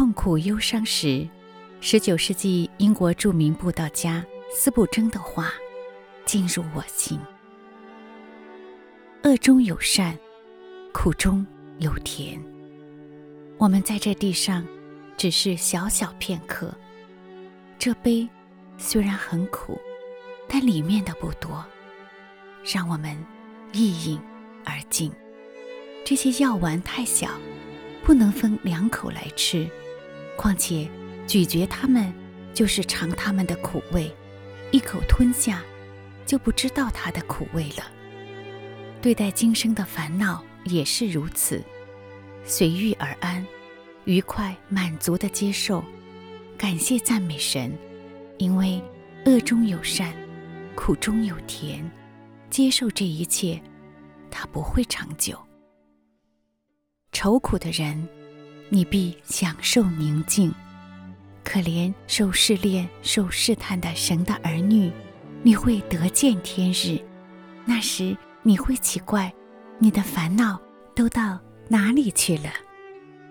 [0.00, 1.28] 痛苦忧伤时，
[1.82, 5.52] 十九世纪英国著名布道家斯布真的话
[6.24, 7.20] 进入我心：
[9.24, 10.18] 恶中有善，
[10.90, 11.46] 苦中
[11.80, 12.42] 有甜。
[13.58, 14.66] 我们在这地上
[15.18, 16.74] 只是小小片刻，
[17.78, 18.26] 这杯
[18.78, 19.78] 虽然很苦，
[20.48, 21.62] 但里面的不多，
[22.64, 23.14] 让我们
[23.74, 24.18] 一饮
[24.64, 25.12] 而尽。
[26.06, 27.28] 这些药丸太小，
[28.02, 29.68] 不能分两口来吃，
[30.40, 30.88] 况且
[31.26, 32.10] 咀嚼它们
[32.54, 34.10] 就是尝它们的苦味，
[34.72, 35.62] 一口吞下
[36.24, 37.84] 就不知道它的苦味了。
[39.02, 41.62] 对待今生的烦恼也是如此，
[42.42, 43.46] 随遇而安，
[44.06, 45.84] 愉快满足地接受，
[46.56, 47.70] 感谢赞美神，
[48.38, 48.82] 因为
[49.26, 50.10] 恶中有善，
[50.74, 51.84] 苦中有甜，
[52.48, 53.60] 接受这一切，
[54.30, 55.38] 它不会长久。
[57.12, 58.08] 愁苦的人，
[58.72, 60.48] 你必享受宁静；
[61.44, 64.92] 可怜受试炼、受试探的神的儿女，
[65.42, 66.98] 你会得见天日。
[67.64, 69.32] 那时你会奇怪，
[69.80, 70.60] 你的烦恼
[70.94, 71.36] 都到
[71.68, 72.50] 哪里去了？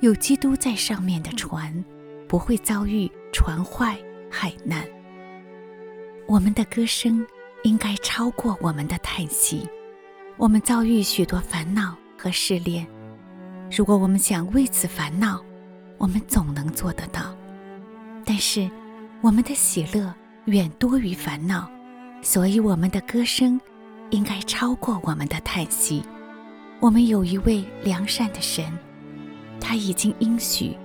[0.00, 1.84] 有基督在上面的船，
[2.26, 3.96] 不会遭遇船坏、
[4.28, 4.84] 海难。
[6.26, 7.24] 我们的歌声
[7.62, 9.68] 应该超过我们的叹息。
[10.36, 12.84] 我们遭遇许多烦恼和试炼。
[13.70, 15.40] 如果我们想为此烦恼，
[15.96, 17.32] 我们总能做得到。
[18.24, 18.68] 但是，
[19.20, 20.12] 我们的喜乐
[20.46, 21.70] 远多于烦恼，
[22.20, 23.60] 所以我们的歌声
[24.10, 26.02] 应该超过我们的叹息。
[26.80, 28.76] 我们有一位良善的神，
[29.60, 30.76] 他已经应许，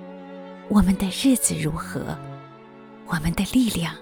[0.69, 2.15] 我们的日子如何，
[3.07, 3.95] 我们的力量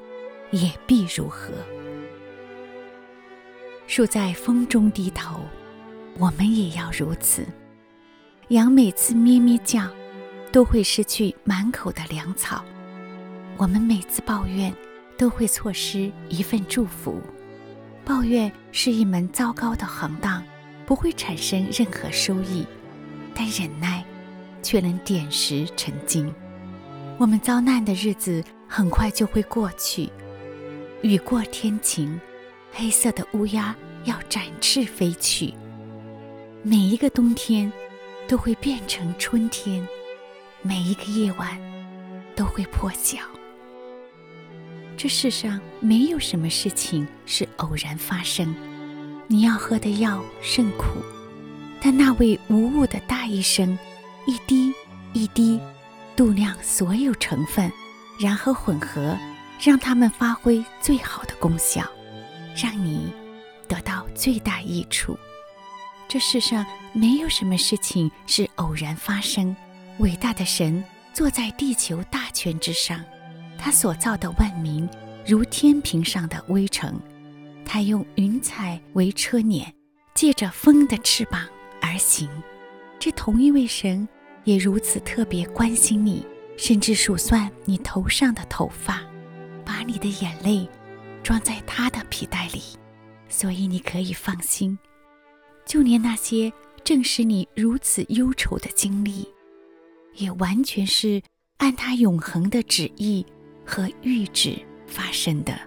[0.51, 1.53] 也必如何。
[3.87, 5.39] 树在风中低头，
[6.17, 7.47] 我们也要如此。
[8.53, 9.89] 羊每次咩咩叫，
[10.51, 12.63] 都会失去满口的粮草；
[13.57, 14.71] 我们每次抱怨，
[15.17, 17.19] 都会错失一份祝福。
[18.05, 20.43] 抱怨是一门糟糕的行当，
[20.85, 22.63] 不会产生任何收益；
[23.33, 24.05] 但忍耐，
[24.61, 26.31] 却能点石成金。
[27.17, 30.11] 我们遭难的日子很快就会过去，
[31.01, 32.21] 雨过天晴，
[32.71, 35.51] 黑色的乌鸦要展翅飞去。
[36.61, 37.73] 每一个冬天。
[38.27, 39.85] 都会变成春天，
[40.61, 41.59] 每一个夜晚
[42.35, 43.19] 都会破晓。
[44.95, 48.55] 这世上没有什么事情是偶然发生。
[49.27, 51.01] 你要喝的药甚苦，
[51.81, 53.77] 但那位无误的大医生，
[54.25, 54.73] 一滴
[55.13, 55.59] 一滴
[56.15, 57.71] 度量所有成分，
[58.19, 59.17] 然后混合，
[59.59, 61.83] 让它们发挥最好的功效，
[62.55, 63.11] 让你
[63.67, 65.17] 得到最大益处。
[66.13, 69.55] 这世上没有什么事情是偶然发生。
[69.97, 73.03] 伟大的神坐在地球大权之上，
[73.57, 74.87] 他所造的万民
[75.25, 76.93] 如天平上的微尘。
[77.65, 79.65] 他用云彩为车辇，
[80.13, 81.47] 借着风的翅膀
[81.81, 82.29] 而行。
[82.99, 84.07] 这同一位神
[84.43, 86.23] 也如此特别关心你，
[86.55, 89.01] 甚至数算你头上的头发，
[89.65, 90.69] 把你的眼泪
[91.23, 92.61] 装在他的皮带里，
[93.27, 94.77] 所以你可以放心。
[95.65, 96.51] 就连那些
[96.83, 99.27] 正使你如此忧愁的经历，
[100.15, 101.21] 也完全是
[101.57, 103.25] 按他永恒的旨意
[103.65, 105.57] 和预旨发生的。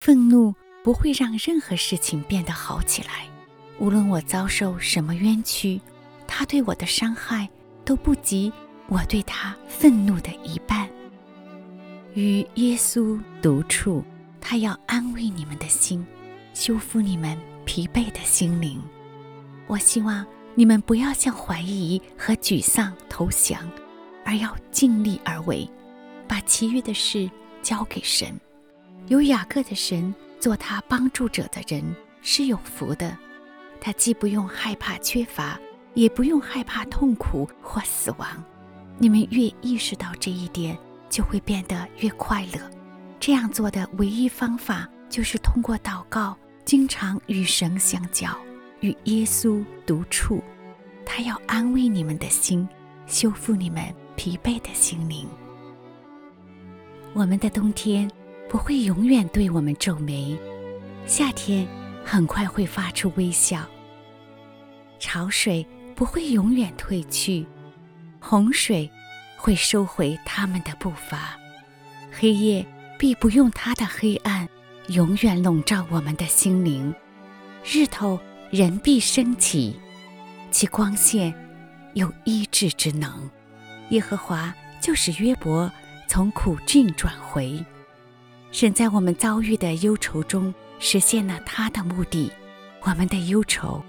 [0.00, 0.54] 愤怒
[0.84, 3.28] 不会让任何事情变得好起来，
[3.78, 5.80] 无论我遭受什么冤屈，
[6.26, 7.48] 他对我的伤害
[7.84, 8.52] 都不及
[8.88, 10.88] 我对他愤怒的一半。
[12.14, 14.04] 与耶稣独处，
[14.40, 16.06] 他要安慰你们的心，
[16.54, 17.36] 修复你们。
[17.66, 18.80] 疲惫的心灵，
[19.66, 23.70] 我希望你们不要向怀疑和沮丧投降，
[24.24, 25.68] 而要尽力而为，
[26.26, 28.28] 把其余的事交给神。
[29.08, 31.84] 有雅各的神做他帮助者的人
[32.22, 33.14] 是有福的，
[33.80, 35.60] 他既不用害怕缺乏，
[35.92, 38.42] 也不用害怕痛苦或死亡。
[38.96, 40.78] 你们越意识到这一点，
[41.10, 42.70] 就会变得越快乐。
[43.20, 46.36] 这样做的唯一方法就是通过祷告。
[46.66, 48.28] 经常与神相交，
[48.80, 50.42] 与耶稣独处，
[51.04, 52.68] 他要安慰你们的心，
[53.06, 53.84] 修复你们
[54.16, 55.28] 疲惫的心灵。
[57.14, 58.10] 我们的冬天
[58.48, 60.36] 不会永远对我们皱眉，
[61.06, 61.64] 夏天
[62.04, 63.64] 很快会发出微笑。
[64.98, 65.64] 潮水
[65.94, 67.46] 不会永远退去，
[68.18, 68.90] 洪水
[69.36, 71.36] 会收回他们的步伐，
[72.10, 72.66] 黑夜
[72.98, 74.48] 必不用它的黑暗。
[74.88, 76.94] 永远笼罩我们的心灵，
[77.64, 78.18] 日头
[78.50, 79.80] 仍必升起，
[80.52, 81.34] 其光线
[81.94, 83.28] 有医治之能。
[83.90, 85.70] 耶和华就使约伯
[86.08, 87.64] 从苦境转回。
[88.52, 92.30] 神在我们遭遇的忧愁中实现了他的目的，
[92.82, 93.84] 我们的忧愁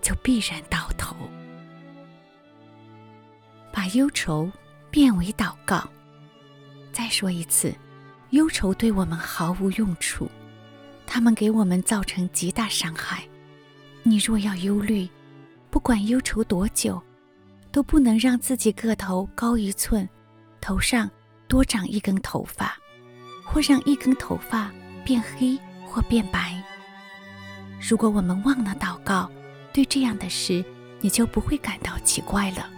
[0.00, 1.16] 就必然到头。
[3.72, 4.50] 把忧愁
[4.90, 5.88] 变为祷告。
[6.92, 7.74] 再说一次，
[8.30, 10.30] 忧愁对我们毫无用处，
[11.06, 13.24] 它们给我们造成极大伤害。
[14.02, 15.08] 你若要忧虑，
[15.68, 17.02] 不管忧愁多久，
[17.72, 20.08] 都不能让自己个头高一寸，
[20.60, 21.10] 头上
[21.48, 22.76] 多长一根头发，
[23.44, 24.70] 或让一根头发
[25.04, 26.62] 变黑或变白。
[27.80, 29.28] 如果我们忘了祷告，
[29.72, 30.64] 对这样的事，
[31.00, 32.68] 你就不会感到奇怪了。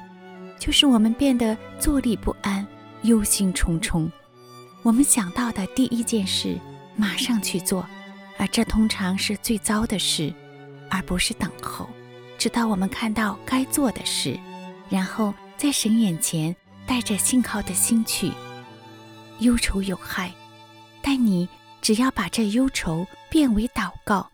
[0.59, 2.67] 就是我们变得坐立不安。
[3.03, 4.09] 忧心忡忡，
[4.83, 6.59] 我们想到的第一件事，
[6.97, 7.87] 马上去做，
[8.37, 10.35] 而这通常是最糟的事，
[10.91, 11.89] 而不是等候，
[12.37, 14.37] 直到我们看到该做的事，
[14.89, 18.33] 然后在神眼前带着信靠的心去。
[19.39, 20.33] 忧愁有害，
[21.01, 21.49] 但你
[21.81, 24.29] 只要把这忧愁变为祷告，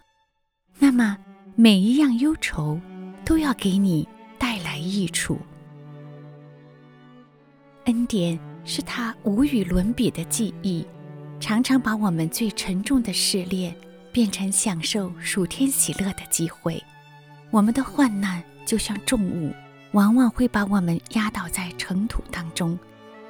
[0.78, 1.18] 那么
[1.56, 2.80] 每一样忧愁
[3.22, 4.08] 都要给你
[4.38, 5.38] 带来益处。
[7.84, 8.47] 恩典。
[8.68, 10.86] 是他无与伦比的记忆，
[11.40, 13.74] 常常把我们最沉重的试炼
[14.12, 16.80] 变成享受暑天喜乐的机会。
[17.50, 19.54] 我们的患难就像重物，
[19.92, 22.78] 往往会把我们压倒在尘土当中。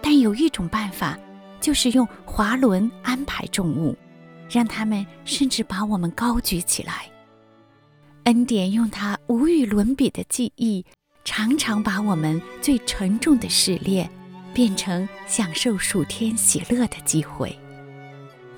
[0.02, 1.16] 但有一种办法，
[1.60, 3.96] 就是用滑轮安排重物，
[4.50, 7.08] 让他们甚至把我们高举起来。
[8.24, 10.84] 恩典用他无与伦比的记忆，
[11.24, 14.10] 常常把我们最沉重的试炼。
[14.58, 17.56] 变成享受暑天喜乐的机会，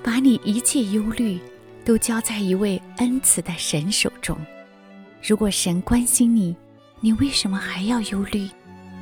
[0.02, 1.38] 把你一切忧虑
[1.84, 4.34] 都交在一位恩慈的神手中。
[5.22, 6.56] 如果神关心你，
[7.00, 8.48] 你为什么还要忧虑？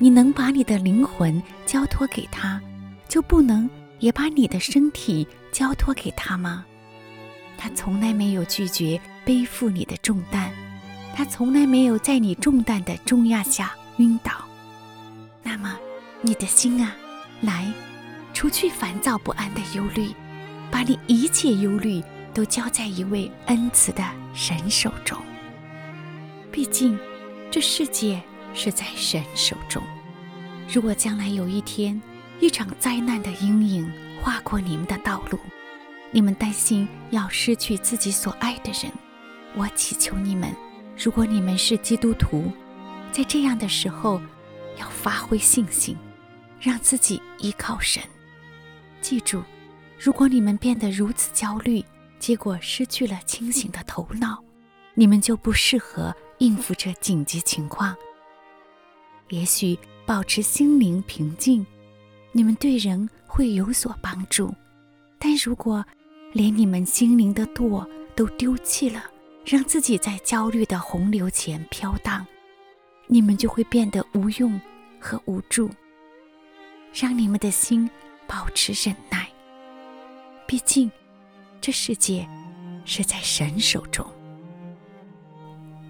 [0.00, 2.60] 你能把你的灵魂交托给他，
[3.06, 6.66] 就不能也把你的身体交托给他吗？
[7.56, 10.50] 他从来没有拒绝背负你的重担，
[11.14, 14.32] 他从来没有在你重担的重压下晕倒。
[15.44, 15.78] 那么。
[16.20, 16.96] 你的心啊，
[17.42, 17.72] 来，
[18.34, 20.10] 除去烦躁不安的忧虑，
[20.68, 22.02] 把你一切忧虑
[22.34, 24.04] 都交在一位恩慈的
[24.34, 25.16] 神手中。
[26.50, 26.98] 毕竟，
[27.52, 28.20] 这世界
[28.52, 29.80] 是在神手中。
[30.68, 32.00] 如果将来有一天，
[32.40, 33.88] 一场灾难的阴影
[34.20, 35.38] 划过你们的道路，
[36.10, 38.92] 你们担心要失去自己所爱的人，
[39.54, 40.52] 我祈求你们，
[40.96, 42.50] 如果你们是基督徒，
[43.12, 44.20] 在这样的时候，
[44.80, 45.96] 要发挥信心。
[46.60, 48.02] 让自己依靠神。
[49.00, 49.42] 记住，
[49.98, 51.84] 如果你们变得如此焦虑，
[52.18, 54.42] 结果失去了清醒的头脑，
[54.94, 57.96] 你们就不适合应付这紧急情况。
[59.28, 61.64] 也许保持心灵平静，
[62.32, 64.52] 你们对人会有所帮助。
[65.18, 65.84] 但如果
[66.32, 69.04] 连你们心灵的舵都丢弃了，
[69.44, 72.26] 让自己在焦虑的洪流前飘荡，
[73.06, 74.60] 你们就会变得无用
[75.00, 75.70] 和无助。
[76.92, 77.88] 让你们的心
[78.26, 79.28] 保持忍耐，
[80.46, 80.90] 毕竟
[81.60, 82.28] 这世界
[82.84, 84.06] 是在神手中。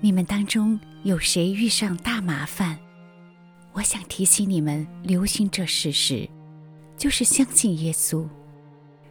[0.00, 2.78] 你们当中有谁遇上大麻烦？
[3.72, 6.28] 我想提醒你们留心这事实，
[6.96, 8.28] 就是相信耶稣，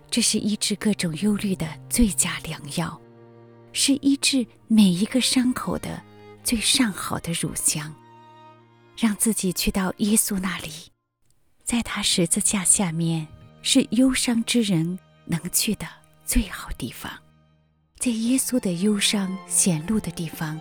[0.09, 2.99] 这是医治各种忧虑的最佳良药，
[3.73, 6.01] 是医治每一个伤口的
[6.43, 7.93] 最上好的乳香。
[8.97, 10.71] 让自己去到耶稣那里。
[11.67, 13.27] 在他十字架下面，
[13.61, 15.85] 是忧伤之人能去的
[16.23, 17.11] 最好地方。
[17.99, 20.57] 在耶稣的忧伤显露的地方，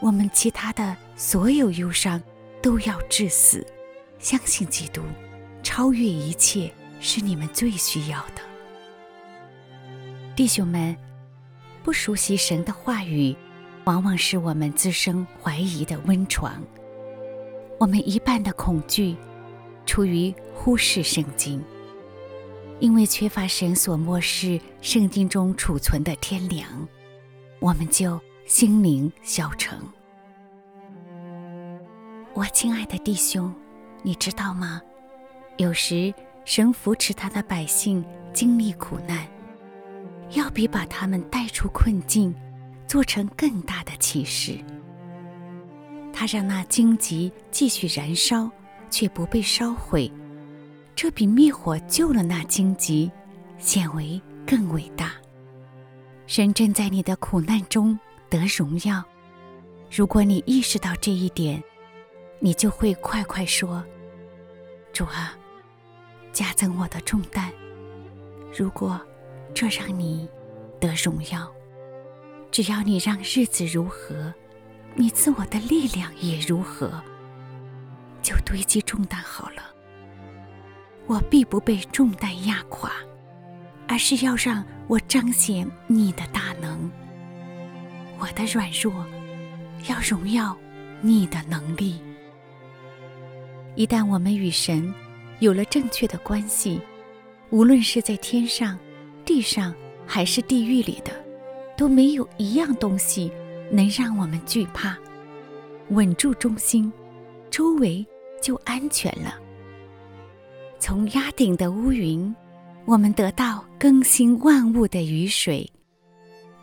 [0.00, 2.20] 我们其他的所有忧伤
[2.60, 3.64] 都要致死。
[4.18, 5.00] 相信基督，
[5.62, 8.42] 超越一切，是你们最需要的。
[10.34, 10.96] 弟兄们，
[11.84, 13.36] 不熟悉神的话语，
[13.84, 16.60] 往往是我们滋生怀疑的温床。
[17.78, 19.16] 我们一半的恐惧。
[19.84, 21.62] 出于忽视圣经，
[22.80, 26.66] 因为缺乏神所默示圣经中储存的天粮，
[27.60, 29.78] 我们就心灵消沉。
[32.34, 33.52] 我亲爱的弟兄，
[34.02, 34.80] 你知道吗？
[35.58, 36.12] 有时
[36.44, 39.26] 神扶持他的百姓经历苦难，
[40.30, 42.34] 要比把他们带出困境
[42.86, 44.58] 做成更大的启示。
[46.12, 48.50] 他让那荆棘继续燃烧。
[48.92, 50.12] 却不被烧毁，
[50.94, 53.10] 这比灭火救了那荆棘，
[53.58, 55.14] 显为更伟大。
[56.26, 59.02] 神正在你的苦难中得荣耀。
[59.90, 61.62] 如果你意识到这一点，
[62.38, 63.82] 你就会快快说
[64.92, 65.34] ：“主啊，
[66.32, 67.50] 加增我的重担。
[68.54, 69.00] 如果
[69.54, 70.28] 这让你
[70.78, 71.50] 得荣耀，
[72.50, 74.32] 只要你让日子如何，
[74.94, 77.02] 你赐我的力量也如何，
[78.22, 79.62] 就堆积重担好了。
[81.06, 82.92] 我必不被重担压垮，
[83.88, 86.90] 而是要让我彰显你的大能。
[88.18, 89.04] 我的软弱
[89.88, 90.56] 要荣耀
[91.00, 92.00] 你的能力。
[93.74, 94.94] 一旦我们与神
[95.40, 96.80] 有了正确的关系，
[97.50, 98.78] 无论是在天上、
[99.24, 99.74] 地上
[100.06, 101.12] 还是地狱里的，
[101.76, 103.32] 都没有一样东西
[103.70, 104.96] 能让我们惧怕。
[105.88, 106.92] 稳住中心，
[107.50, 108.06] 周围
[108.42, 109.34] 就安全了。
[110.78, 112.34] 从压顶的乌云，
[112.84, 115.66] 我们得到更新万物的雨水；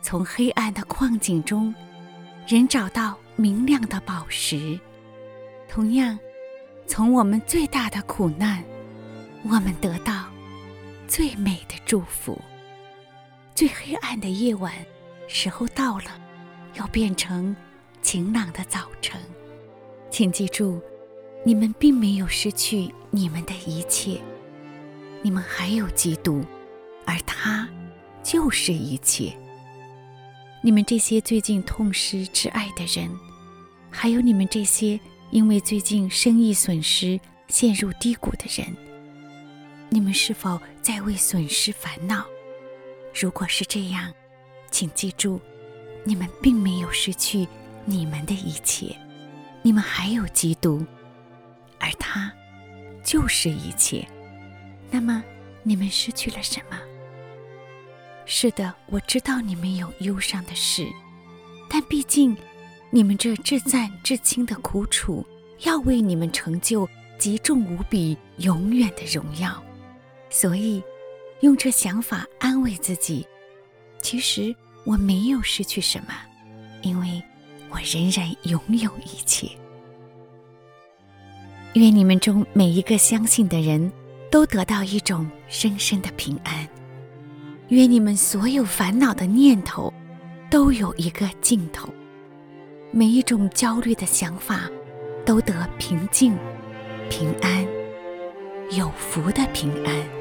[0.00, 1.74] 从黑暗的矿井中，
[2.46, 4.78] 人找到明亮的宝石。
[5.68, 6.16] 同样。
[6.86, 8.64] 从我们最大的苦难，
[9.44, 10.24] 我们得到
[11.06, 12.36] 最美的祝福。
[13.54, 14.74] 最黑暗的夜晚，
[15.28, 16.20] 时候到了，
[16.74, 17.54] 要变成
[18.02, 19.20] 晴朗的早晨。
[20.10, 20.82] 请记住，
[21.44, 24.20] 你们并没有失去你们的一切，
[25.22, 26.44] 你们还有基督，
[27.04, 27.68] 而他
[28.22, 29.32] 就是一切。
[30.62, 33.10] 你们这些最近痛失挚爱的人，
[33.90, 34.98] 还有你们这些。
[35.30, 38.76] 因为最近生意损失陷入低谷的人，
[39.88, 42.24] 你们是否在为损失烦恼？
[43.14, 44.12] 如果是这样，
[44.72, 45.40] 请记住，
[46.02, 47.46] 你们并没有失去
[47.84, 48.96] 你们的一切，
[49.62, 50.84] 你们还有基督，
[51.80, 52.32] 而他
[53.02, 54.06] 就是一切。
[54.90, 55.24] 那么，
[55.64, 56.78] 你们失去了什么？
[58.24, 60.86] 是的，我知道你们有忧伤的事，
[61.68, 62.36] 但毕竟。
[62.92, 65.24] 你们这至暂至轻的苦楚，
[65.60, 69.62] 要为你们成就极重无比、永远的荣耀。
[70.28, 70.82] 所以，
[71.38, 73.24] 用这想法安慰自己：
[74.02, 76.12] 其实我没有失去什么，
[76.82, 77.22] 因为
[77.68, 79.48] 我仍然拥有一切。
[81.74, 83.92] 愿你们中每一个相信的人
[84.28, 86.68] 都得到一种深深的平安。
[87.68, 89.92] 愿你们所有烦恼的念头
[90.50, 91.88] 都有一个尽头。
[92.90, 94.68] 每一种焦虑的想法，
[95.24, 96.36] 都得平静、
[97.08, 97.64] 平安、
[98.72, 100.19] 有福的平安。